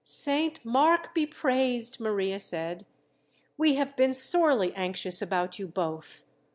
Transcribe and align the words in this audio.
"Saint 0.03 0.65
Mark 0.65 1.13
be 1.13 1.27
praised!" 1.27 1.99
Maria 1.99 2.39
said. 2.39 2.87
"We 3.55 3.75
have 3.75 3.95
been 3.95 4.13
sorely 4.15 4.73
anxious 4.73 5.21
about 5.21 5.59
you 5.59 5.67
both. 5.67 6.25